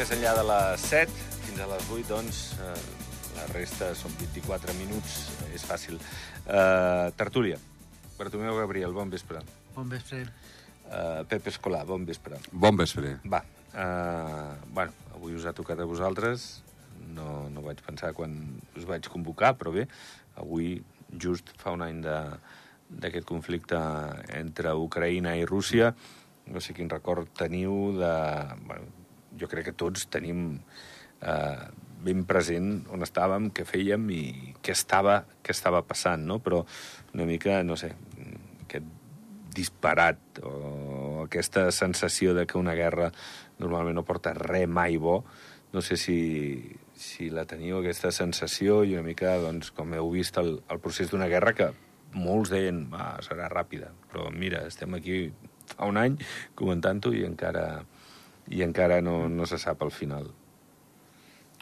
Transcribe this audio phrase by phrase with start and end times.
[0.00, 1.14] 36 minuts més enllà de les 7,
[1.44, 2.68] fins a les 8, doncs, eh,
[3.36, 5.16] la resta són 24 minuts,
[5.52, 5.98] és fàcil.
[6.46, 7.58] Eh, tertúlia.
[8.16, 9.42] Bartomeu Gabriel, bon vespre.
[9.74, 10.22] Bon vespre.
[10.88, 12.38] Eh, Pep Escolar, bon vespre.
[12.50, 13.18] Bon vespre.
[13.28, 13.42] Va,
[13.74, 16.62] eh, bueno, avui us ha tocat a vosaltres.
[17.12, 18.38] No, no vaig pensar quan
[18.76, 19.86] us vaig convocar, però bé,
[20.36, 20.82] avui
[21.12, 22.16] just fa un any de
[22.90, 23.76] d'aquest conflicte
[24.32, 25.92] entre Ucraïna i Rússia.
[26.46, 28.10] No sé quin record teniu de...
[28.64, 28.99] Bueno,
[29.40, 31.64] jo crec que tots tenim eh,
[32.04, 34.22] ben present on estàvem, què fèiem i
[34.64, 36.38] què estava, què estava passant, no?
[36.44, 36.62] Però
[37.14, 37.92] una mica, no sé,
[38.64, 38.88] aquest
[39.50, 43.10] disparat o aquesta sensació de que una guerra
[43.60, 45.20] normalment no porta res mai bo,
[45.74, 46.18] no sé si,
[46.96, 51.12] si la teniu, aquesta sensació, i una mica, doncs, com heu vist el, el procés
[51.12, 51.70] d'una guerra que
[52.16, 55.28] molts deien, va, serà ràpida, però mira, estem aquí
[55.70, 56.16] fa un any
[56.58, 57.84] comentant-ho i encara,
[58.48, 60.30] i encara no, no se sap al final.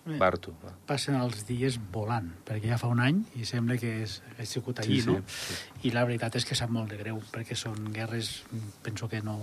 [0.04, 0.72] Bé, Barto, va.
[0.88, 4.80] Passen els dies volant, perquè ja fa un any i sembla que és, és sigut
[4.80, 5.82] ahir, Sí, sí, no?
[5.84, 8.38] I la veritat és que sap molt de greu, perquè són guerres,
[8.84, 9.38] penso que no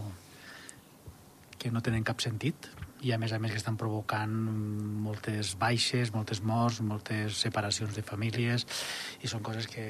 [1.66, 2.68] que no tenen cap sentit
[3.02, 4.34] i a més a més que estan provocant
[5.02, 8.68] moltes baixes, moltes morts, moltes separacions de famílies
[9.26, 9.86] i són coses que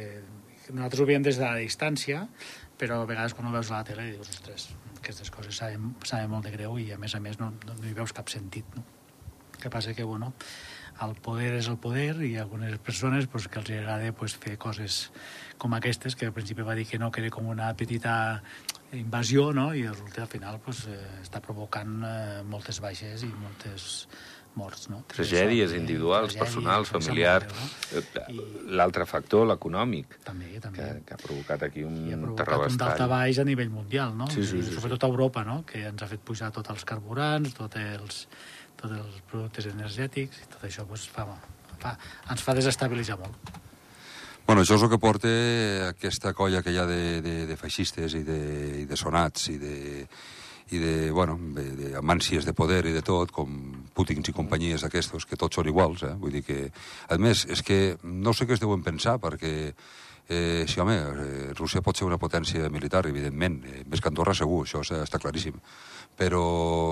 [0.72, 2.26] nosaltres ho veiem des de la distància
[2.80, 6.32] però a vegades quan ho veus a la tele dius, ostres, aquestes coses saben, saben
[6.32, 8.68] molt de greu i a més a més no, no, no hi veus cap sentit,
[8.76, 8.84] no?
[9.56, 10.34] El que passa que, bueno,
[11.04, 15.10] el poder és el poder i algunes persones pues, que els agrada pues, fer coses
[15.58, 18.16] com aquestes, que al principi va dir que no, que era com una petita
[18.96, 19.74] invasió, no?
[19.76, 24.08] i resulta al final pues, eh, està provocant eh, moltes baixes i moltes
[24.56, 24.88] morts.
[24.90, 25.04] No?
[25.12, 27.46] Tragèdies Això, individuals, tragèdies, personals, familiars.
[27.46, 30.88] greu, Eh, I- L'altre factor, l'econòmic, També, que, també.
[31.06, 34.28] que ha provocat aquí un I ha provocat un daltabaix a nivell mundial, no?
[34.28, 35.64] Sí, sí, sí, Sobretot a Europa, no?
[35.66, 38.28] Que ens ha fet pujar tots els carburants, tots els,
[38.76, 41.28] tots els productes energètics, i tot això pues, fa,
[41.80, 41.98] fa,
[42.30, 43.36] ens fa desestabilitzar molt.
[44.46, 45.30] Bueno, això és el que porta
[45.90, 49.58] aquesta colla que hi ha de, de, de feixistes i de, i de sonats i
[49.58, 50.08] de,
[50.72, 53.52] i de, bueno, de, de amàncies de poder i de tot, com
[53.94, 56.16] Putins i companyies d'aquestos, que tots són iguals, eh?
[56.18, 56.58] Vull dir que...
[57.10, 59.54] A més, és que no sé què es deuen pensar, perquè
[60.28, 64.34] eh, sí, home, eh, Rússia pot ser una potència militar, evidentment, eh, més que Andorra
[64.34, 65.62] segur, això està, claríssim,
[66.18, 66.44] però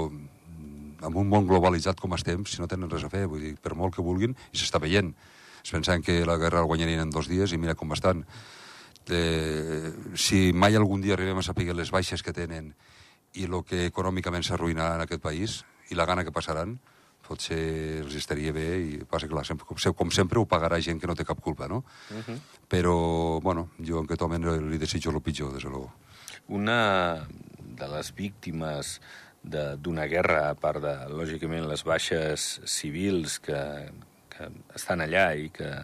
[0.10, 3.56] mm, amb un món globalitzat com estem, si no tenen res a fer, vull dir,
[3.58, 5.16] per molt que vulguin, i s'està veient,
[5.64, 8.26] es pensaven que la guerra la guanyarien en dos dies i mira com estan.
[9.10, 12.74] Eh, si mai algun dia arribem a saber les baixes que tenen
[13.34, 16.78] i el que econòmicament s'arruïnarà en aquest país i la gana que passaran,
[17.24, 21.00] potser els estaria bé i passa que, clar, sempre, com, com sempre ho pagarà gent
[21.00, 21.84] que no té cap culpa, no?
[22.12, 22.38] Uh -huh.
[22.70, 25.94] Però, bueno, jo en aquest home li desitjo el pitjor, des de luego.
[26.48, 27.26] Una
[27.60, 29.00] de les víctimes
[29.42, 33.90] de- d'una guerra, a part de, lògicament, les baixes civils que,
[34.30, 35.82] que estan allà i que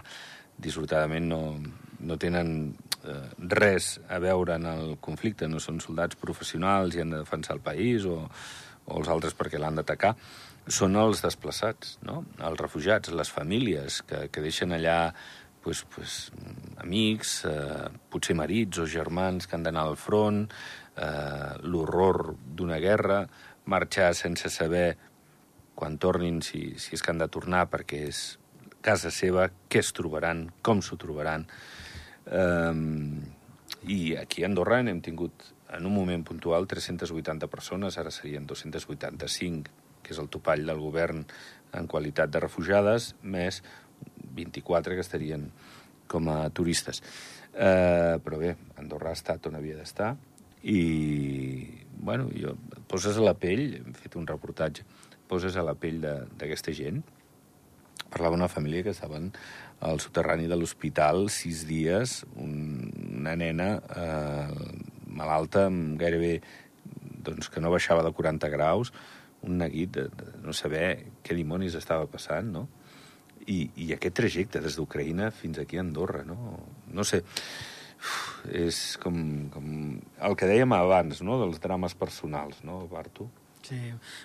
[0.58, 1.60] dissortadament no,
[2.00, 2.76] no tenen
[3.40, 7.64] res a veure en el conflicte, no són soldats professionals i han de defensar el
[7.64, 8.22] país o,
[8.86, 10.16] o els altres perquè l'han d'atacar,
[10.70, 12.24] són els desplaçats, no?
[12.46, 15.14] els refugiats, les famílies que, que deixen allà
[15.64, 16.32] pues, pues,
[16.78, 20.46] amics, eh, potser marits o germans que han d'anar al front,
[20.96, 23.24] eh, l'horror d'una guerra,
[23.70, 24.98] marxar sense saber
[25.76, 28.24] quan tornin, si, si és que han de tornar perquè és
[28.84, 31.46] casa seva, què es trobaran, com s'ho trobaran.
[32.30, 33.22] Um,
[33.90, 39.72] I aquí a Andorra n'hem tingut en un moment puntual 380 persones, ara serien 285,
[40.04, 41.24] que és el topall del govern
[41.78, 43.62] en qualitat de refugiades, més
[44.36, 45.50] 24 que estarien
[46.10, 47.04] com a turistes.
[47.54, 50.14] Uh, però bé, Andorra ha estat on havia d'estar
[50.64, 50.82] i,
[51.98, 52.56] bueno, jo,
[52.88, 54.86] poses a la pell, hem fet un reportatge,
[55.30, 57.02] poses a la pell d'aquesta gent,
[58.10, 59.32] parlava una família que estaven
[59.80, 62.90] al soterrani de l'hospital sis dies, un,
[63.20, 64.74] una nena eh,
[65.08, 66.40] malalta amb gairebé
[67.24, 68.94] doncs, que no baixava de 40 graus,
[69.48, 70.86] un neguit de, de no saber
[71.24, 72.68] què dimonis estava passant, no?
[73.50, 76.60] I, i aquest trajecte des d'Ucraïna fins aquí a Andorra, no?
[76.94, 77.22] No sé,
[77.98, 78.18] uf,
[78.52, 79.16] és com,
[79.54, 83.30] com el que dèiem abans, no?, dels drames personals, no, Bartu?
[83.70, 83.78] Sí.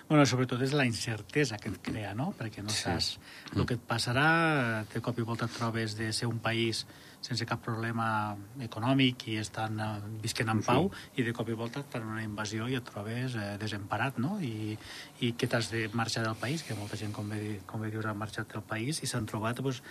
[0.09, 2.31] Bueno, sobretot és la incertesa que et crea, no?
[2.37, 2.81] Perquè no Sí.
[2.81, 3.19] saps
[3.55, 6.85] el que et passarà, de cop i volta et trobes de ser un país
[7.25, 10.67] sense cap problema econòmic i estan eh, visquent en Sí, sí.
[10.67, 14.17] pau i de cop i volta et fan una invasió i et trobes eh, desemparat,
[14.17, 14.39] no?
[14.41, 14.77] I,
[15.21, 18.05] i que t'has de marxar del país, que molta gent, com bé, com bé dius,
[18.05, 19.81] ha marxat del país i s'han trobat doncs,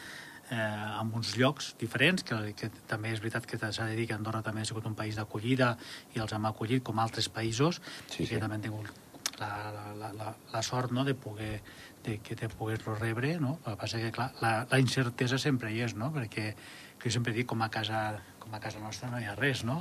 [0.51, 0.57] eh,
[1.01, 4.43] en uns llocs diferents, que, que també és veritat que s'ha de dir que Andorra
[4.43, 5.77] també ha sigut un país d'acollida
[6.15, 7.81] i els hem acollit com altres països
[8.11, 8.41] Sí, i que sí.
[8.41, 8.91] també han tingut
[9.41, 11.63] la, la, la, la, sort no, de poder
[12.05, 13.59] de que te pogués-lo rebre, no?
[13.65, 16.13] El que passa que, clar, la, la incertesa sempre hi és, no?
[16.15, 16.53] Perquè
[17.01, 19.79] que sempre dic, com a casa com a casa nostra no hi ha res, no?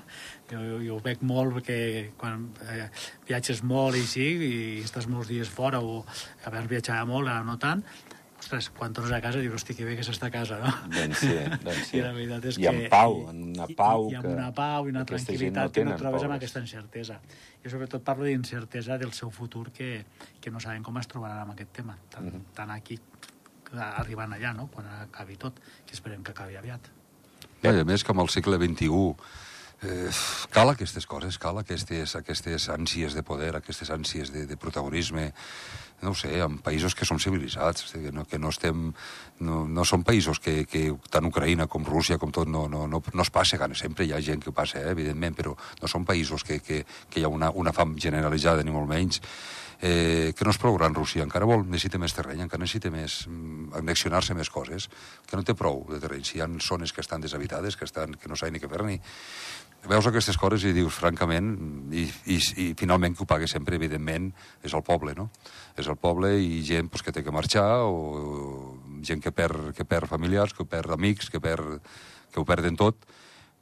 [0.50, 1.77] Jo, jo, jo ho veig molt perquè
[2.19, 2.88] quan eh,
[3.27, 4.53] viatges molt i així, i
[4.85, 6.05] estàs molts dies fora, o
[6.47, 7.83] abans viatjava molt, ara no tant,
[8.44, 10.71] ostres, quan tornes a casa dius, hosti, que bé que s'està a casa, no?
[10.91, 11.33] Doncs sí,
[11.63, 12.00] doncs sí.
[12.00, 12.71] I la veritat és I que...
[12.71, 15.75] amb pau, en una pau I, i amb que una pau i una tranquil·litat no
[15.75, 16.39] que no trobes amb pobres.
[16.41, 17.19] aquesta incertesa.
[17.63, 20.06] Jo sobretot parlo d'incertesa del seu futur que,
[20.42, 21.98] que no sabem com es trobaran amb aquest tema.
[22.10, 22.42] Tant, Mhm.
[22.54, 23.00] tant aquí
[23.74, 26.81] arribant allà, no?, quan acabi tot, que esperem que acabi aviat.
[27.63, 29.15] No, I a més que amb el segle XXI
[29.83, 30.09] eh,
[30.53, 35.31] cal aquestes coses, cal aquestes, aquestes ànsies de poder, aquestes ànsies de, de protagonisme,
[36.03, 38.91] no ho sé, en països que som civilitzats, que no, que no estem...
[39.44, 43.01] No, no són països que, que tant Ucraïna com Rússia, com tot, no, no, no,
[43.01, 43.75] no es passa gana.
[43.75, 46.83] Sempre hi ha gent que ho passa, eh, evidentment, però no són països que, que,
[47.09, 49.19] que hi ha una, una fam generalitzada, ni molt menys.
[49.83, 53.25] Eh, que no és prou gran Rússia, encara vol, necessita més terreny, encara necessita més,
[53.27, 54.88] mm, annexionar-se més coses,
[55.27, 56.24] que no té prou de terreny.
[56.24, 58.86] Si hi ha zones que estan deshabitades, que, estan, que no saben ni què fer
[58.88, 59.00] ni...
[59.89, 61.50] Veus aquestes coses i dius, francament,
[61.91, 64.30] i, i, i finalment qui ho paga sempre, evidentment,
[64.63, 65.27] és el poble, no?
[65.75, 69.74] És el poble i gent pues, que té que marxar, o, o gent que perd,
[69.75, 71.83] que perd familiars, que perd amics, que, perd,
[72.31, 73.03] que ho perden tot,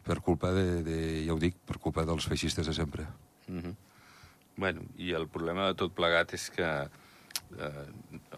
[0.05, 3.07] per culpa de, de, ja ho dic, per culpa dels feixistes de sempre.
[3.47, 3.73] Mhm.
[4.61, 7.85] Bueno, i el problema de tot plegat és que eh,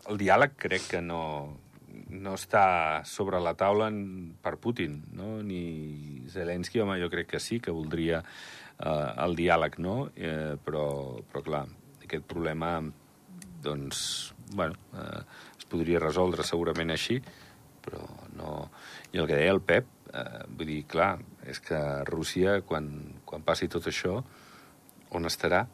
[0.07, 1.21] el diàleg crec que no,
[2.13, 3.89] no està sobre la taula
[4.43, 5.37] per Putin, no?
[5.45, 9.95] Ni Zelensky, home, jo crec que sí, que voldria eh, el diàleg, no?
[10.15, 10.85] Eh, però,
[11.29, 11.63] però, clar,
[12.03, 12.75] aquest problema,
[13.63, 15.23] doncs, bueno, eh,
[15.57, 17.19] es podria resoldre segurament així,
[17.83, 18.05] però
[18.37, 18.69] no...
[19.13, 21.15] I el que deia el Pep, eh, vull dir, clar,
[21.49, 21.79] és que
[22.09, 22.89] Rússia, quan,
[23.25, 24.19] quan passi tot això,
[25.13, 25.65] on estarà?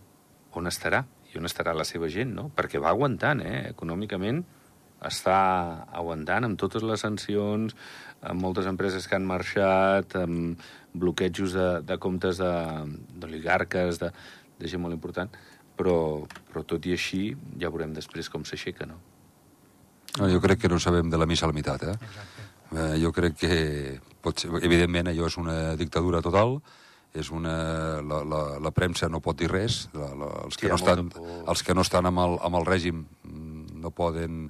[0.60, 1.04] On estarà?
[1.30, 2.50] I on estarà la seva gent, no?
[2.56, 3.70] Perquè va aguantant, eh?
[3.76, 4.42] Econòmicament
[5.06, 7.76] està aguantant amb totes les sancions,
[8.22, 10.60] amb moltes empreses que han marxat, amb
[10.94, 14.12] bloquejos de, de comptes de- d'oligarques, de,
[14.60, 15.30] de gent molt important,
[15.80, 17.30] però, però tot i així
[17.62, 19.00] ja veurem després com s'aixeca, no?
[20.18, 21.96] No, jo crec que no sabem de la missa a la meitat, eh?
[21.96, 22.48] Exacte.
[22.76, 23.56] Eh, jo crec que,
[24.22, 26.58] pot ser, evidentment, allò és una dictadura total,
[27.18, 27.54] és una,
[28.06, 30.82] la, la, la premsa no pot dir res, la, la, els, Sí, que ha no
[30.82, 31.08] estan,
[31.50, 33.06] els que no estan amb el, amb el règim
[33.82, 34.48] no poden...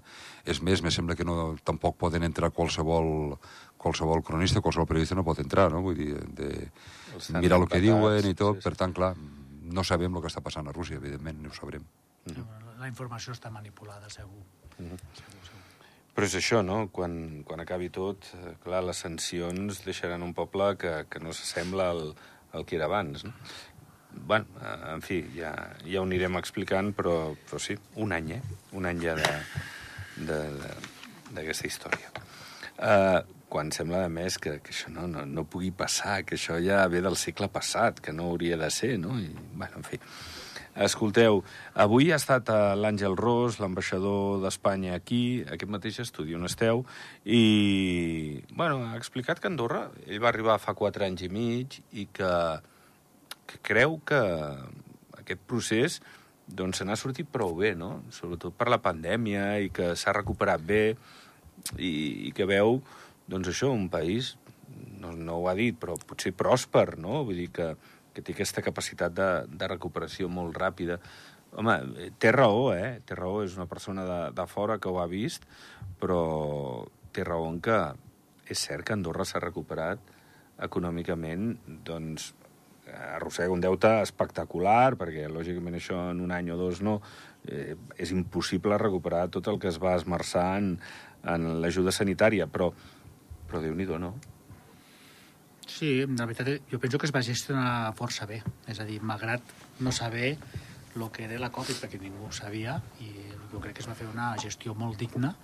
[0.49, 3.37] És més, me sembla que no, tampoc poden entrar qualsevol,
[3.77, 5.83] qualsevol cronista, qualsevol periodista no pot entrar, no?
[5.85, 6.49] Vull dir, de
[7.39, 8.67] mirar el que diuen i tot, sí, sí.
[8.67, 9.13] per tant, clar,
[9.69, 11.85] no sabem el que està passant a Rússia, evidentment, no ho sabrem.
[12.79, 14.43] La informació està manipulada, segur.
[14.77, 14.97] Mhm.
[15.19, 15.59] segur, segur.
[16.15, 16.89] Però és això, no?
[16.91, 21.89] Quan, quan acabi tot, eh, clar, les sancions deixaran un poble que, que no s'assembla
[21.93, 22.15] al,
[22.51, 23.33] al que era abans, no?
[24.13, 25.53] Bueno, eh, en fi, ja,
[25.85, 28.41] ja ho anirem explicant, però, però sí, un any, eh?
[28.77, 29.15] Un any ja
[30.19, 32.11] d'aquesta història.
[32.79, 33.19] Uh,
[33.49, 36.83] quan sembla, a més, que, que això no, no, no pugui passar, que això ja
[36.91, 39.17] ve del segle passat, que no hauria de ser, no?
[39.19, 39.99] I, bueno, en fi.
[40.79, 41.41] Escolteu,
[41.83, 46.85] avui ha estat eh, l'Àngel Ros, l'ambaixador d'Espanya aquí, aquest mateix estudi on esteu,
[47.25, 52.05] i, bueno, ha explicat que Andorra, ell va arribar fa quatre anys i mig i
[52.13, 52.31] que,
[53.49, 54.19] que creu que
[55.19, 55.99] aquest procés
[56.49, 58.03] doncs se n'ha sortit prou bé, no?
[58.13, 60.83] Sobretot per la pandèmia i que s'ha recuperat bé
[61.77, 61.91] i,
[62.29, 62.79] i que veu,
[63.29, 64.33] doncs això, un país,
[64.99, 67.23] no, no ho ha dit, però potser pròsper, no?
[67.27, 67.71] Vull dir que,
[68.15, 70.99] que té aquesta capacitat de, de recuperació molt ràpida.
[71.57, 72.99] Home, eh, té raó, eh?
[73.05, 75.45] Té raó, és una persona de, de fora que ho ha vist,
[76.01, 76.21] però
[77.13, 77.79] té raó en que
[78.49, 80.01] és cert que Andorra s'ha recuperat
[80.65, 81.53] econòmicament,
[81.85, 82.33] doncs,
[83.15, 86.99] arrossega un deute espectacular, perquè lògicament això en un any o dos no,
[87.47, 90.73] eh, és impossible recuperar tot el que es va esmerçar en,
[91.23, 92.71] en l'ajuda sanitària, però,
[93.47, 94.13] però Déu-n'hi-do, no?
[95.69, 98.41] Sí, la veritat, jo penso que es va gestionar força bé.
[98.67, 99.53] És a dir, malgrat
[99.85, 100.33] no saber
[100.95, 103.11] el que era la Covid, perquè ningú ho sabia, i
[103.51, 105.35] jo crec que es va fer una gestió molt digna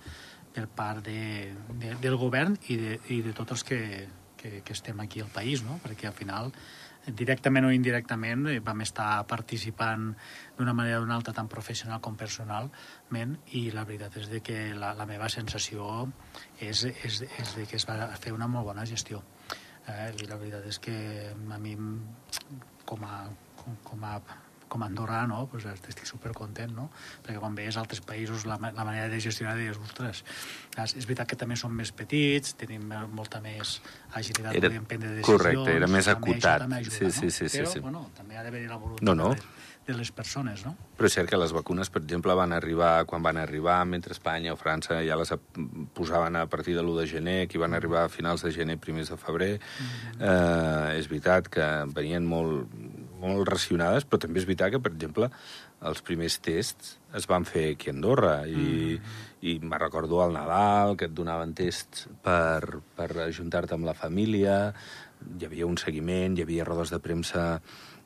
[0.56, 3.80] per part de, de, del govern i de, i de tots els que,
[4.40, 5.78] que, que estem aquí al país, no?
[5.84, 6.52] perquè al final
[7.06, 10.08] directament o indirectament eh, vam estar participant
[10.58, 14.58] d'una manera o d'una altra tant professional com personalment i la veritat és de que
[14.74, 16.08] la, la meva sensació
[16.58, 19.22] és, és, és de que es va fer una molt bona gestió
[19.86, 20.10] eh?
[20.18, 20.96] i la veritat és que
[21.30, 21.76] a mi
[22.86, 23.22] com a,
[23.62, 24.18] com, com a
[24.76, 25.46] com a andorrà, no?
[25.50, 26.90] pues estic supercontent, no?
[27.24, 30.22] Perquè quan veies altres països la, la manera de gestionar, deies, ostres,
[30.76, 33.78] és és veritat que també som més petits, tenim molta més
[34.12, 35.32] agilitat, Era- podem prendre decisions...
[35.32, 36.06] correcte, era més.
[36.06, 37.10] Això també ajuda, Sí, no?
[37.10, 37.80] sí, sí, sí, Però, sí.
[37.80, 39.32] bueno, també ha d'haver la voluntat No, no.
[39.34, 39.42] De,
[39.86, 40.74] de les persones, no?
[40.98, 44.52] Però és cert que les vacunes, per exemple, van arribar quan van arribar, mentre Espanya
[44.52, 45.32] o França ja les
[45.94, 49.12] posaven a partir de l'1 de gener, que van arribar a finals de gener, primers
[49.12, 49.54] de febrer.
[49.60, 50.92] Mm -hmm.
[50.92, 52.66] eh, és veritat que venien molt,
[53.20, 55.30] molt racionades, però també és veritat que, per exemple,
[55.88, 59.16] els primers tests es van fer aquí a Andorra i, mm.
[59.48, 64.56] i me recordo al Nadal que et donaven tests per, per ajuntar-te amb la família,
[65.38, 67.46] hi havia un seguiment, hi havia rodes de premsa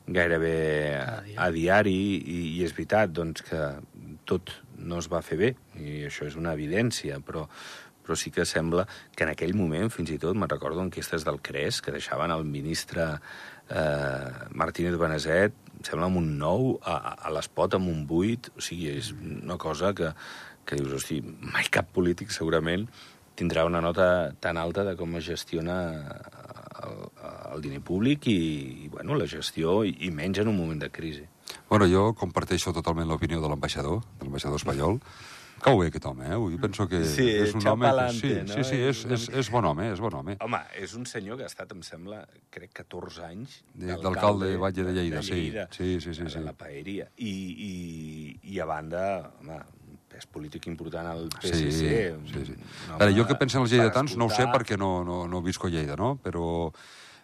[0.07, 3.61] gairebé a, a diari i, i és veritat doncs, que
[4.27, 7.45] tot no es va fer bé i això és una evidència, però,
[8.01, 11.41] però sí que sembla que en aquell moment, fins i tot, me'n recordo enquestes del
[11.43, 13.13] CRES que deixaven el ministre
[13.71, 15.55] eh, Martínez Beneset,
[15.87, 19.95] sembla amb un nou, a, a l'espot amb un buit, o sigui, és una cosa
[19.97, 20.11] que,
[20.67, 22.85] que dius, hosti, mai cap polític segurament
[23.41, 24.05] tindrà una nota
[24.43, 25.77] tan alta de com es gestiona
[26.83, 26.97] el,
[27.55, 28.39] el diner públic i,
[28.85, 31.25] i bueno, la gestió, i, i menys en un moment de crisi.
[31.69, 34.99] Bueno, jo comparteixo totalment l'opinió de l'ambaixador, de l'ambaixador espanyol.
[35.61, 36.37] Cau bé aquest home, eh?
[36.53, 37.89] Jo penso que sí, és un home...
[37.89, 38.55] Que, sí, no?
[38.55, 40.33] sí, sí, és, és, és bon home, és bon home.
[40.41, 44.87] Home, és un senyor que ha estat, em sembla, crec, 14 anys d'alcalde de Batlle
[44.87, 45.99] de Lleida, de Lleida sí.
[45.99, 46.41] Sí, sí, sí, sí.
[46.41, 47.11] la paeria.
[47.21, 47.35] I,
[47.67, 47.75] i,
[48.55, 49.03] I a banda,
[49.37, 49.59] home,
[50.11, 51.61] pes polític important al PSC.
[51.61, 52.57] Sí, sí, sí.
[52.89, 55.45] No, Ara, jo que penso en els lleidatans no ho sé perquè no, no, no
[55.45, 56.15] visco a Lleida, no?
[56.25, 56.71] Però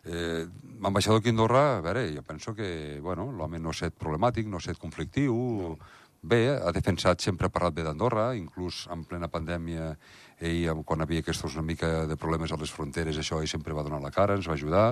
[0.06, 0.46] eh,
[0.86, 4.64] ambaixador Quindorra, a veure, jo penso que, bueno, l'home no ha estat problemàtic, no ha
[4.64, 9.94] estat conflictiu, no bé, ha defensat, sempre ha parlat bé d'Andorra, inclús en plena pandèmia,
[10.40, 13.86] ell, quan havia aquests una mica de problemes a les fronteres, això ell sempre va
[13.86, 14.88] donar la cara, ens va ajudar.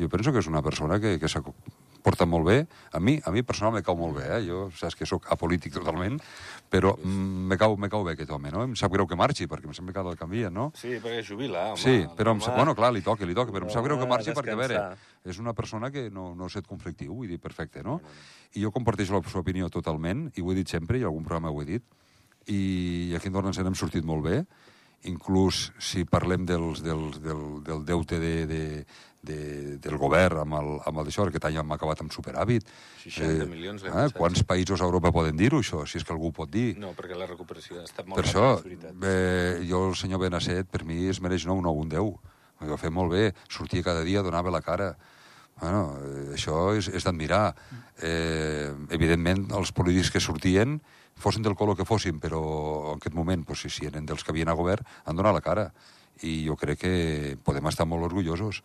[0.00, 1.42] Jo penso que és una persona que, que s'ha
[2.06, 2.58] porta molt bé.
[2.94, 4.40] A mi, a mi personalment me cau molt bé, eh?
[4.46, 6.20] Jo saps que sóc apolític totalment,
[6.70, 8.62] però mm, me, cau, me cau bé aquest home, no?
[8.66, 10.68] Em sap greu que marxi, perquè em sembla que el canvia, no?
[10.78, 11.82] Sí, perquè és jubila, home.
[11.82, 14.08] Sí, però em sap, bueno, clar, li toca, li toca, però em sap greu que
[14.10, 14.84] marxi perquè, a veure,
[15.26, 17.98] és una persona que no, no set conflictiu, vull dir, perfecte, no?
[18.54, 21.50] I jo comparteixo la seva opinió totalment, i ho he dit sempre, i algun programa
[21.50, 21.86] ho he dit,
[22.46, 24.44] i aquí en ens n'hem sortit molt bé,
[25.04, 28.62] inclús si parlem dels, dels, del, del deute de, de,
[29.26, 29.38] de,
[29.82, 32.68] del govern amb el, amb el d'això, aquest any hem acabat amb superàvit.
[33.04, 36.32] 60 eh, milions eh, Quants països a Europa poden dir-ho, això, si és que algú
[36.36, 36.70] pot dir?
[36.80, 40.84] No, perquè la recuperació ha estat molt per això, eh, jo, el senyor Benasset, per
[40.88, 42.34] mi es mereix no un 9, un 10.
[42.56, 44.94] Ho va fer molt bé, sortia cada dia, donava la cara.
[45.60, 47.50] Bueno, eh, això és, és d'admirar.
[48.04, 50.78] Eh, evidentment, els polítics que sortien,
[51.16, 52.40] fossin del color que fossin, però
[52.92, 55.44] en aquest moment, pues, si, si eren dels que havien a govern, han donat la
[55.44, 55.70] cara.
[56.24, 56.94] I jo crec que
[57.44, 58.62] podem estar molt orgullosos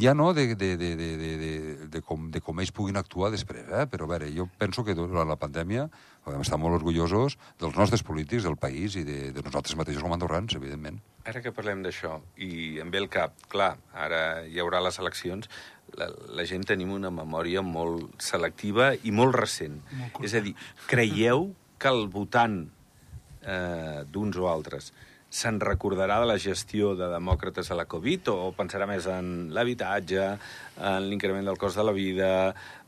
[0.00, 3.28] ja no de, de, de, de, de, de, de, com, de com ells puguin actuar
[3.32, 3.84] després, eh?
[3.90, 5.84] però a veure, jo penso que durant la pandèmia
[6.24, 10.14] podem estar molt orgullosos dels nostres polítics, del país i de, de nosaltres mateixos com
[10.16, 11.00] andorrans, evidentment.
[11.28, 15.50] Ara que parlem d'això, i em ve el cap, clar, ara hi haurà les eleccions,
[15.98, 19.80] la, la gent tenim una memòria molt selectiva i molt recent.
[19.98, 20.54] Molt És a dir,
[20.90, 21.48] creieu
[21.80, 22.62] que el votant
[23.42, 24.92] eh, d'uns o altres
[25.30, 30.24] se'n recordarà de la gestió de demòcrates a la Covid o pensarà més en l'habitatge,
[30.90, 32.30] en l'increment del cost de la vida,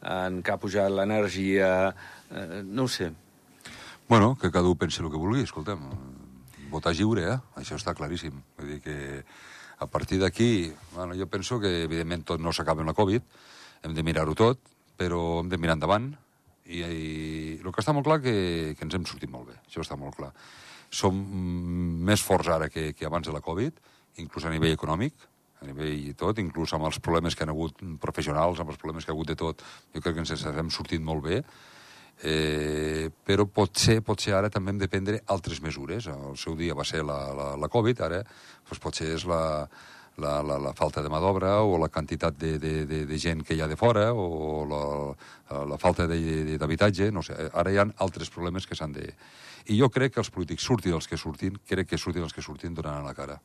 [0.03, 1.71] en que ha pujat l'energia...
[2.33, 3.13] Eh, no ho sé.
[4.09, 5.87] Bueno, que cada un pensi el que vulgui, escolta'm.
[6.73, 7.39] Votar lliure, eh?
[7.61, 8.41] Això està claríssim.
[8.59, 8.97] Vull dir que
[9.83, 13.23] a partir d'aquí, bueno, jo penso que evidentment tot no s'acaba amb la Covid,
[13.85, 14.61] hem de mirar-ho tot,
[14.97, 16.13] però hem de mirar endavant,
[16.67, 17.07] i, i
[17.59, 18.35] el que està molt clar que,
[18.79, 20.31] que ens hem sortit molt bé, això està molt clar
[20.93, 21.17] som
[22.07, 23.79] més forts ara que, que abans de la Covid,
[24.21, 25.15] inclús a nivell econòmic,
[25.63, 29.07] a nivell i tot, inclús amb els problemes que han hagut professionals, amb els problemes
[29.07, 29.65] que ha hagut de tot,
[29.95, 31.41] jo crec que ens hem sortit molt bé,
[32.23, 36.07] eh, però potser, potser ara també hem de prendre altres mesures.
[36.07, 39.43] El seu dia va ser la, la, la Covid, ara doncs potser és la,
[40.23, 43.43] la, la, la falta de mà d'obra o la quantitat de, de, de, de gent
[43.47, 44.83] que hi ha de fora o la,
[45.69, 49.09] la falta d'habitatge, no sé, ara hi ha altres problemes que s'han de,
[49.67, 52.45] i jo crec que els polítics, surtin els que surtin, crec que surtin els que
[52.45, 53.41] surtin donaran la cara.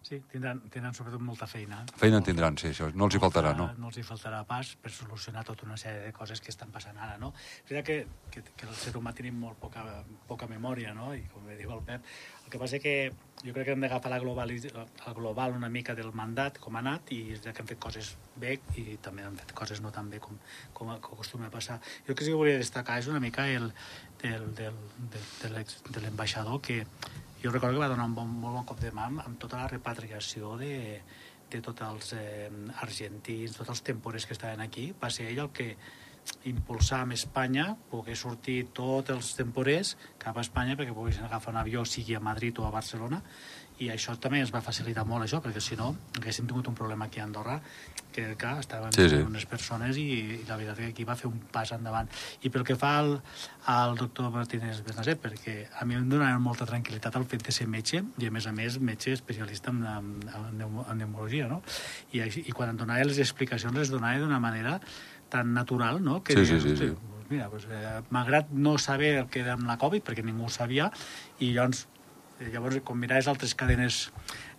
[0.00, 1.82] Sí, tindran, tindran sobretot molta feina.
[2.00, 2.86] Feina en tindran, sí, això.
[2.96, 3.66] No els hi faltarà, no?
[3.78, 6.96] No els hi faltarà pas per solucionar tota una sèrie de coses que estan passant
[6.96, 7.34] ara, no?
[7.68, 7.98] És que,
[8.32, 9.84] que, que el ser humà tenim molt poca,
[10.26, 11.12] poca memòria, no?
[11.14, 12.08] I com diu el Pep,
[12.46, 12.96] el que passa és que
[13.44, 16.82] jo crec que hem d'agafar la, global, la global una mica del mandat, com ha
[16.82, 20.18] anat, i que hem fet coses bé i també hem fet coses no tan bé
[20.24, 20.40] com,
[20.72, 21.76] com, acostuma a passar.
[22.06, 23.68] Jo el que sí que volia destacar és una mica el,
[24.24, 26.86] del, del, de, de l'ambaixador que
[27.42, 29.68] jo recordo que va donar un bon, molt bon cop de mà amb, tota la
[29.70, 30.74] repatriació de,
[31.50, 32.50] de tots els eh,
[32.84, 35.70] argentins, tots els tempores que estaven aquí, va ser ell el que
[36.48, 41.60] impulsar amb Espanya, poder sortir tots els temporers cap a Espanya perquè poguessin agafar un
[41.60, 43.20] avió, sigui a Madrid o a Barcelona,
[43.80, 47.06] i això també ens va facilitar molt això, perquè si no haguéssim tingut un problema
[47.08, 47.54] aquí a Andorra
[48.12, 49.20] que clar, estaven Sí, sí.
[49.24, 50.04] unes persones i,
[50.42, 52.10] i la veritat que aquí va fer un pas endavant
[52.42, 53.14] i pel que fa al,
[53.72, 57.68] al doctor Martínez Benacer perquè a mi em donava molta tranquil·litat el fet de ser
[57.70, 61.62] metge i a més a més metge especialista en, en, en, en pneumologia no?
[62.12, 64.76] I, i quan em donava les explicacions les donava d'una manera
[65.30, 66.22] tan natural no?
[66.22, 66.90] que Sí, sí, sí, sí.
[66.90, 70.48] "Hosti, Mira, doncs, eh, malgrat no saber el que era amb la Covid, perquè ningú
[70.48, 70.90] ho sabia,
[71.38, 71.86] i llavors,
[72.40, 74.10] eh, llavors quan miraves altres cadenes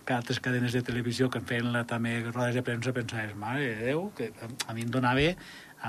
[0.05, 3.75] que altres cadenes de televisió que em feien la, també rodes de premsa pensaves, mare
[3.75, 4.31] de Déu, que
[4.67, 5.27] a mi em donava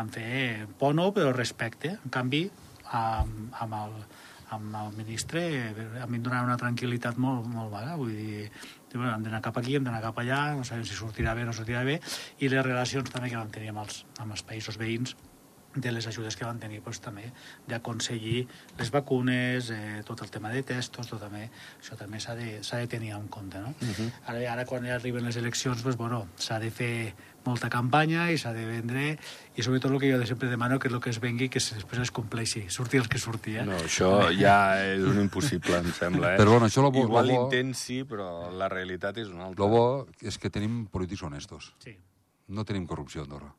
[0.00, 1.96] em fer por no, però respecte.
[2.04, 2.42] En canvi,
[2.90, 3.96] amb, amb, el,
[4.56, 5.42] amb el ministre
[5.72, 8.46] a mi em donava una tranquil·litat molt, molt vaga, vull dir,
[8.94, 11.50] bueno, hem d'anar cap aquí, hem d'anar cap allà, no sabem si sortirà bé o
[11.50, 11.98] no sortirà bé,
[12.40, 15.16] i les relacions també que vam tenir amb els, amb els països veïns,
[15.74, 17.32] de les ajudes que van tenir doncs, també
[17.66, 18.46] d'aconseguir
[18.78, 21.48] les vacunes, eh, tot el tema de testos, tot també,
[21.80, 23.58] això també s'ha de, s'ha de tenir en compte.
[23.58, 23.68] No?
[23.80, 24.10] Uh -huh.
[24.26, 27.14] ara, ara quan ja arriben les eleccions doncs, bueno, s'ha de fer
[27.44, 29.18] molta campanya i s'ha de vendre
[29.56, 31.74] i sobretot el que jo sempre demano que és el que es vengui que es-
[31.74, 33.56] després es compleixi, surti el que surti.
[33.56, 33.64] Eh?
[33.64, 36.34] No, això ja és un impossible, em sembla.
[36.34, 36.38] Eh?
[36.38, 39.64] Però bueno, això lo bo- Igual lo bo- sí, però la realitat és una altra.
[39.64, 41.74] Lo bo és que tenim polítics honestos.
[41.78, 41.96] Sí.
[42.48, 43.54] No tenim corrupció a Andorra.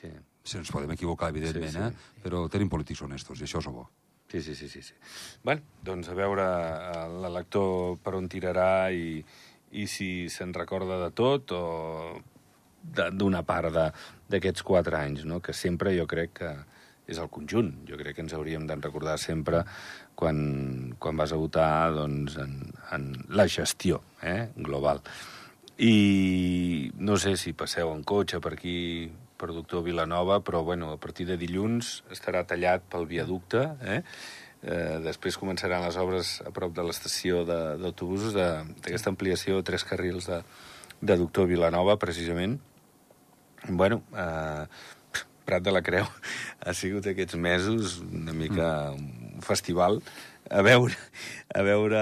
[0.00, 0.08] Sí.
[0.44, 1.84] Si ens podem equivocar, evidentment, Sí, sí.
[2.18, 2.20] eh?
[2.24, 3.88] però tenim polítics honestos, i això és bo.
[4.32, 4.94] Sí, sí, sí, sí, sí.
[5.44, 9.20] Bé, doncs a veure eh, l'elector per on tirarà i,
[9.72, 11.62] i si se'n recorda de tot o
[12.82, 13.90] de- d'una part de-
[14.32, 15.40] d'aquests quatre anys, no?
[15.40, 16.50] que sempre jo crec que
[17.06, 17.84] és el conjunt.
[17.86, 19.62] Jo crec que ens hauríem de recordar sempre
[20.16, 24.48] quan, quan vas a votar doncs, en, en la gestió eh?
[24.56, 25.02] global.
[25.78, 29.10] I no sé si passeu en cotxe per aquí,
[29.42, 34.00] per Doctor Vilanova, però bueno, a partir de dilluns estarà tallat pel viaducte, eh?
[34.62, 39.64] Eh, després començaran les obres a prop de l'estació de- d'autobusos de- d'aquesta ampliació de
[39.66, 40.38] tres carrils de,
[41.02, 42.60] de Doctor Vilanova, precisament.
[43.68, 44.66] Bueno, eh,
[45.44, 46.06] Prat de la Creu
[46.62, 49.98] ha sigut aquests mesos una mica un festival
[50.50, 50.94] a veure,
[51.54, 51.98] a veure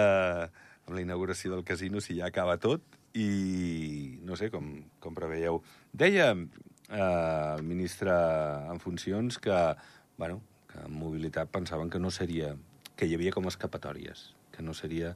[0.85, 2.85] amb la inauguració del casino si ja acaba tot
[3.17, 5.63] i no sé com, com preveieu.
[5.97, 6.35] Deia
[6.91, 8.11] eh, el ministre
[8.71, 9.57] en funcions que,
[10.19, 12.55] bueno, que en mobilitat pensaven que no seria,
[12.97, 15.15] que hi havia com escapatòries, que no seria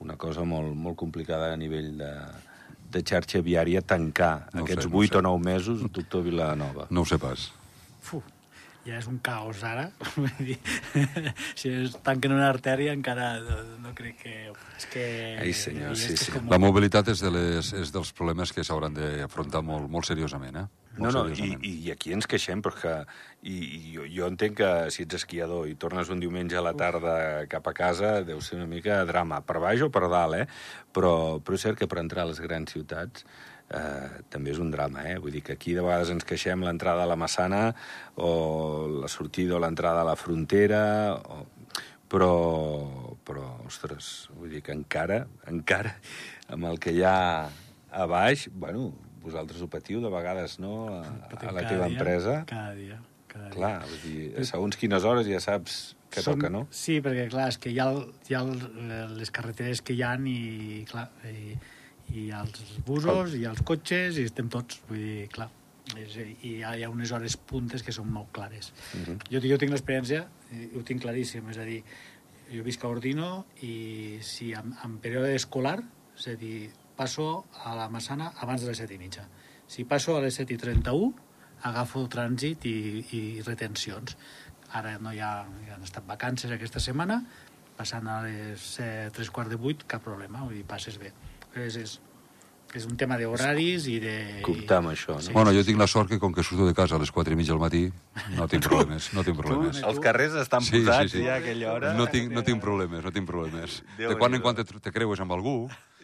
[0.00, 2.12] una cosa molt, molt complicada a nivell de,
[2.90, 5.18] de xarxa viària tancar No aquests sé, no ho 8 sé.
[5.18, 6.86] o 9 mesos doctor Vilanova.
[6.90, 7.48] No ho sé pas.
[8.00, 8.22] Fu,
[8.86, 9.90] ja és un caos ara.
[11.58, 14.34] Si es tanquen una artèria encara no, no crec que...
[14.78, 15.04] És que...
[15.42, 16.32] Ai, senyor, sí, que és sí.
[16.34, 20.56] com- La mobilitat és, de les, és dels problemes que s'hauran d'afrontar molt, molt seriosament,
[20.62, 20.66] eh?
[20.98, 22.94] No, no, i, i, i aquí ens queixem, perquè
[23.46, 26.74] i, i jo, jo entenc que si ets esquiador i tornes un diumenge a la
[26.78, 27.12] tarda
[27.50, 30.48] cap a casa, deu ser una mica drama, per baix o per dalt, eh?
[30.94, 33.26] Però, però és cert que per entrar a les grans ciutats
[33.70, 35.18] eh, també és un drama, eh?
[35.22, 37.68] Vull dir que aquí de vegades ens queixem l'entrada a la Massana
[38.16, 38.32] o
[38.98, 40.82] la sortida o l'entrada a la frontera,
[41.14, 41.44] o...
[42.08, 42.32] però,
[43.28, 45.94] però, ostres, vull dir que encara, encara,
[46.48, 47.18] amb el que hi ha
[47.88, 48.92] a baix, bueno,
[49.28, 51.04] vosaltres ho patiu de vegades, no?, a,
[51.38, 52.40] a la teva dia, empresa.
[52.48, 52.98] Cada dia.
[53.28, 53.54] Cada dia.
[53.54, 55.78] Clar, vull dir, segons quines hores ja saps
[56.10, 56.64] que Són- toca, no?
[56.72, 60.02] Sí, perquè clar, és que hi ha, el, hi ha el, les carreteres que hi
[60.06, 61.54] han i, clar, i,
[62.16, 65.50] i els busos, i hi ha els cotxes, i estem tots, vull dir, clar,
[65.96, 68.72] és, i hi ha, hi ha unes hores puntes que són molt clares.
[68.94, 69.18] Uh -huh.
[69.30, 71.82] Jo, jo tinc l'experiència, i ho tinc claríssim, és a dir,
[72.48, 75.82] jo visc a Ordino i si en, en període escolar,
[76.16, 79.24] és a dir, passo a la Massana abans de les set i mitja.
[79.70, 81.12] Si passo a les set i 31,
[81.68, 82.76] agafo trànsit i,
[83.14, 84.16] i retencions.
[84.78, 85.32] Ara no hi ha,
[85.64, 87.22] hi han estat vacances aquesta setmana,
[87.78, 91.12] passant a les set, tres quarts de vuit, cap problema, vull dir, passes bé.
[91.56, 91.94] És, és,
[92.76, 94.14] és un tema d'horaris i de...
[94.44, 95.24] Comptar amb això, no?
[95.24, 95.32] Sí.
[95.32, 97.38] Bueno, jo tinc la sort que com que surto de casa a les 4 i
[97.38, 97.84] mitja del matí,
[98.36, 99.80] no tinc problemes, no tinc problemes.
[99.88, 101.24] Els carrers estan Sí, posats sí, sí.
[101.24, 101.94] ja a aquella hora.
[101.96, 103.80] No tinc, no tinc problemes, no tinc problemes.
[103.96, 105.56] Déu De quan en quan te, te creues amb algú,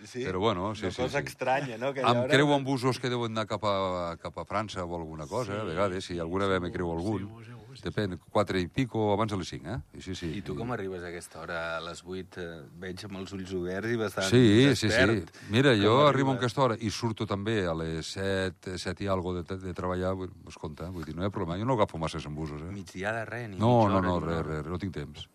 [0.05, 0.25] Sí?
[0.25, 1.03] però bueno, sí, Una sí.
[1.03, 1.27] cosa sí.
[1.29, 1.89] estranya, no?
[1.89, 2.29] Aquella Em hora...
[2.29, 5.65] creu amb busos que deuen anar cap a, cap a França o alguna cosa, a
[5.65, 7.19] vegades, si alguna vegada me creu algun.
[7.25, 10.01] Segur, segur, sí, Depèn, 4 i pico abans de les 5, eh?
[10.01, 10.29] Sí, sí.
[10.39, 11.77] I tu com arribes a aquesta hora?
[11.77, 14.45] A les 8 eh, veig amb els ulls oberts i bastant Sí,
[14.77, 14.89] sí, sí.
[14.93, 15.33] despert.
[15.51, 16.37] Mira, Com jo arribo a arribes?
[16.45, 20.31] aquesta hora i surto també a les 7, 7 i algo de, de treballar, vull,
[20.45, 21.59] pues, compte, vull dir, no hi ha problema.
[21.59, 22.71] Jo no agafo masses en busos, eh?
[22.71, 25.29] Migdià de res, ni No, mitja no, hora, no, una res, res, no tinc temps.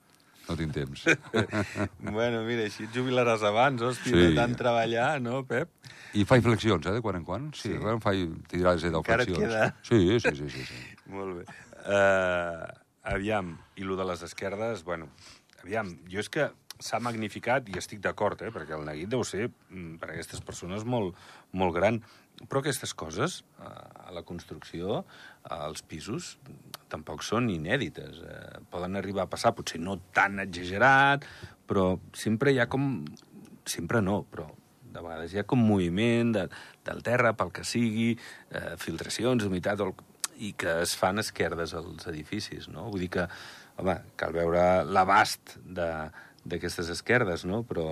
[0.49, 1.05] No tinc temps.
[1.99, 4.27] bueno, mira, així et jubilaràs abans, hòstia, Sí.
[4.29, 5.69] de tant treballar, no, Pep?
[6.17, 7.51] I faig flexions, eh, de quan en quan.
[7.53, 7.73] Sí, Sí.
[7.75, 9.53] de quan faig tirades de 10 Encara et flexions.
[9.53, 9.75] queda?
[9.83, 10.63] Sí, sí, sí, sí.
[10.65, 10.79] sí.
[11.13, 11.45] Molt bé.
[11.89, 12.65] Uh,
[13.13, 15.07] aviam, i lo de les esquerdes, bueno,
[15.63, 19.49] aviam, jo és que s'ha magnificat, i estic d'acord, eh, perquè el neguit deu ser,
[19.69, 21.15] mm, per a aquestes persones, molt,
[21.51, 22.01] molt gran.
[22.47, 23.73] Però aquestes coses, uh,
[24.07, 25.03] a la construcció,
[25.43, 26.37] als pisos,
[26.89, 28.21] tampoc són inèdites.
[28.23, 31.27] Eh, poden arribar a passar, potser no tan exagerat,
[31.69, 33.03] però sempre hi ha com...
[33.69, 34.47] Sempre no, però
[34.89, 36.45] de vegades hi ha com moviment de,
[36.87, 38.15] del terra, pel que sigui,
[38.49, 39.93] eh, filtracions, humitat, el,
[40.41, 42.87] i que es fan esquerdes als edificis, no?
[42.89, 43.27] Vull dir que,
[43.77, 47.61] home, cal veure l'abast d'aquestes esquerdes, no?
[47.67, 47.89] Però,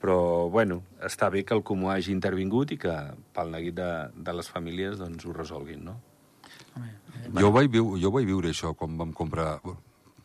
[0.00, 2.94] però, bueno, està bé que el comú hagi intervingut i que
[3.36, 5.98] pel neguit de, de les famílies doncs, ho resolguin, no?
[6.76, 6.88] Home,
[7.26, 9.58] eh, Jo vaig, viu, jo vaig viure això quan vam comprar...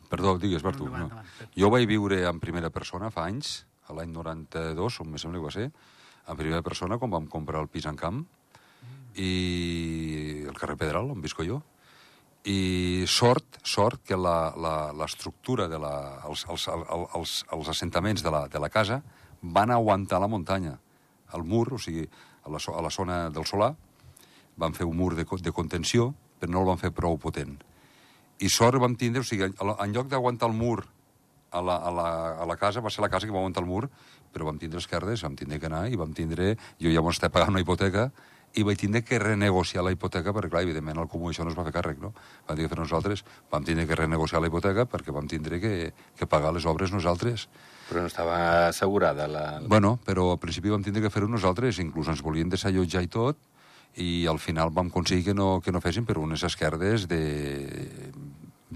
[0.08, 0.86] Perdó, digues, Bartu.
[0.88, 1.08] No.
[1.10, 1.50] Pep.
[1.58, 5.48] Jo vaig viure en primera persona fa anys, a l'any 92, on me sembla que
[5.48, 5.68] va ser,
[6.26, 8.24] en primera persona quan vam comprar el pis en camp
[9.16, 11.60] i el carrer Pedral, on visco jo.
[12.46, 18.22] I sort, sort que la- la- l'estructura de la, els, els, els, els, els assentaments
[18.22, 19.00] de la, de la casa
[19.52, 20.76] van aguantar la muntanya.
[21.34, 22.06] El mur, o sigui,
[22.44, 23.74] a la, a la zona del solar,
[24.56, 27.56] van fer un mur de, de contenció, però no el van fer prou potent.
[28.40, 30.84] I sort vam tindre, o sigui, en, lloc d'aguantar el mur
[31.50, 32.08] a la, a, la,
[32.42, 33.86] a la casa, va ser la casa que va aguantar el mur,
[34.32, 36.54] però vam tindre esquerdes, vam tindre que anar i vam tindre...
[36.82, 38.10] Jo m'ho estava pagant una hipoteca
[38.56, 41.56] i vaig tindre que renegociar la hipoteca, perquè, clar, evidentment, el comú això no es
[41.58, 42.14] va fer càrrec, no?
[42.48, 45.72] Vam dir que fer nosaltres, vam tindre que renegociar la hipoteca perquè vam tindre que,
[46.16, 47.48] que pagar les obres nosaltres.
[47.90, 48.38] Però no estava
[48.70, 49.44] assegurada la...
[49.68, 53.36] Bueno, però al principi vam tindre que fer-ho nosaltres, inclús ens volien desallotjar i tot,
[53.96, 57.20] i al final vam aconseguir que no, que no fessin per unes esquerdes de,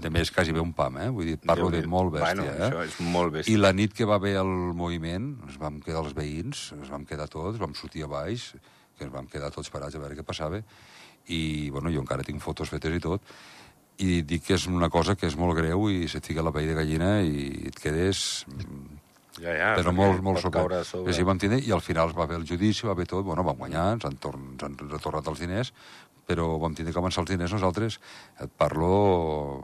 [0.01, 1.09] de més quasi bé un pam, eh?
[1.13, 2.69] Vull dir, parlo de Déu-n'hi- molt bèstia, bueno, eh?
[2.69, 3.53] Això és molt bèstia.
[3.53, 7.05] I la nit que va haver el moviment, ens vam quedar els veïns, ens vam
[7.05, 8.51] quedar tots, vam sortir a baix,
[9.01, 10.61] que ens vam quedar tots parats a veure què passava,
[11.27, 13.25] i, bueno, jo encara tinc fotos fetes i tot,
[14.01, 16.69] i dic que és una cosa que és molt greu i se't fica la pell
[16.69, 18.43] de gallina i et quedes
[19.41, 20.81] Ja, ja, però molt, molt sobre.
[20.85, 21.09] sobre.
[21.09, 23.57] Així vam tindre, i al final va haver el judici, va haver tot, bueno, vam
[23.57, 25.71] guanyar, ens han, torn, ens han retornat els diners,
[26.27, 27.97] però vam tindre que avançar els diners nosaltres.
[28.43, 29.63] Et parlo,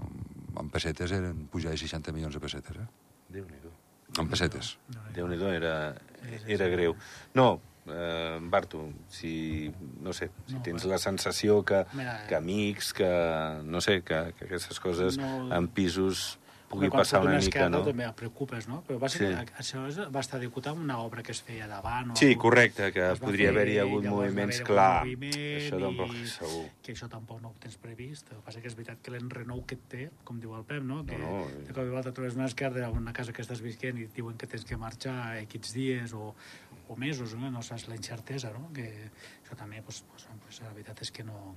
[0.58, 2.88] en pessetes eren pujar de 60 milions de pessetes, eh?
[3.36, 3.74] Déu-n'hi-do.
[4.18, 4.78] En pessetes.
[5.14, 5.76] Déu-n'hi-do, era,
[6.48, 6.96] era greu.
[7.36, 7.50] No,
[7.90, 9.72] eh, Bartu, si,
[10.02, 13.10] no sé, si No, tens la sensació que, Mira, que amics, que,
[13.64, 15.54] no sé, que, que aquestes coses No.
[15.56, 17.80] en pisos pugui passar una una mica, no?
[17.82, 18.82] també et preocupes, no?
[18.84, 19.52] Però va ser Sí.
[19.56, 22.12] això va estar decutat amb una obra que es feia davant.
[22.12, 26.66] O Sí, correcte, que podria haver-hi hagut moviments, clar, moviment això tampoc i- segur.
[26.84, 28.28] Que això tampoc no ho tens previst.
[28.34, 31.06] El que passa que és veritat que l'enrenou que té, com diu el Pep, no?
[31.06, 33.62] Que No, no, de cop i volta trobes una esquerda a una casa que estàs
[33.62, 36.36] visquent i diuen que tens que marxar X dies o,
[36.88, 37.50] o mesos, no?
[37.52, 38.70] no saps la incertesa, no?
[38.74, 39.10] Que
[39.44, 41.56] això també, pues, pues, pues, la veritat és que no...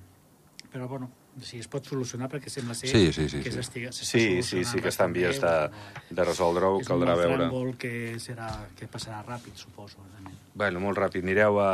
[0.71, 1.09] Però, bueno,
[1.43, 3.57] sí, es pot solucionar perquè sembla ser Sí, sí, sí, que sí.
[3.59, 6.15] s'estiga- Sí, sí, solucionant sí que està en vies bé, de, no?
[6.21, 7.39] de resoldre-ho, és caldrà un veure.
[7.49, 9.99] tràngol que, serà, que passarà ràpid, suposo.
[10.15, 10.31] També.
[10.55, 11.73] Bueno, molt ràpid, anireu a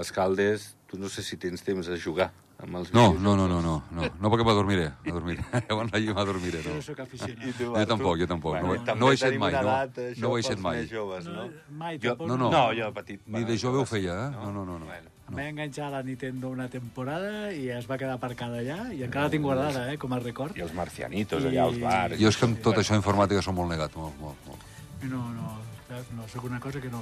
[0.00, 2.30] Escaldes, tu no sé si tens temps de jugar
[2.62, 5.44] amb els No, no, no, no, no, no, no perquè m'adormiré, m'adormiré.
[5.68, 6.76] Llavors allà m'adormiré, Jo no.
[6.80, 7.42] no sóc aficionat.
[7.46, 8.56] I tu, Jo tampoc, jo tampoc.
[8.58, 9.72] Bueno, No- també no ho he set tenim mai, una no.
[9.72, 10.84] edat, això, No ho he pels set mai.
[10.90, 11.48] joves, no?
[11.70, 12.50] mai, Jo, tampoc no, no.
[12.52, 13.26] no, jo petit.
[13.26, 14.30] Ni de jove ho feia, eh?
[14.36, 14.78] No, no, no.
[14.78, 14.86] no.
[14.86, 15.10] Bueno.
[15.32, 19.02] Em vaig enganxar a la Nintendo una temporada i es va quedar aparcada allà i
[19.06, 20.58] encara la tinc guardada, eh, com a record.
[20.58, 22.18] I els marcianitos allà als bars.
[22.20, 24.66] Jo és que amb tot això informàtica som molt negat, molt, molt, molt.
[25.08, 25.54] No, no,
[25.88, 27.00] no, sóc una cosa que no...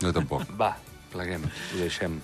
[0.00, 0.46] Jo tampoc.
[0.60, 0.76] Va,
[1.10, 2.20] pleguem, ho deixem.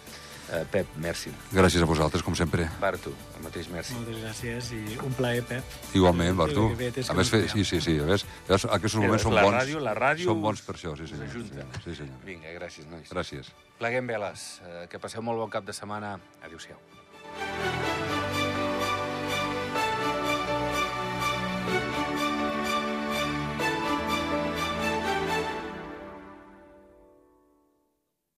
[0.49, 1.29] Uh, Pep, merci.
[1.53, 2.65] Gràcies a vosaltres, com sempre.
[2.81, 3.93] Bartu, el mateix merci.
[3.99, 5.63] Moltes gràcies i un plaer, Pep.
[5.95, 6.65] Igualment, Bartu.
[6.73, 7.99] A més, nos sí, sí, sí.
[8.01, 9.59] A més, llavors, aquests moments són la bons.
[9.59, 11.29] ràdio- la ràdio Són bons per això, sí, senyor.
[11.29, 11.67] ajunta.
[11.85, 12.17] Sí, senyor.
[12.25, 13.11] Vinga, gràcies, nois.
[13.13, 13.53] Gràcies.
[13.79, 14.63] Pleguem veles.
[14.65, 16.19] Uh, que passeu molt bon cap de setmana.
[16.43, 17.88] Adéu-siau.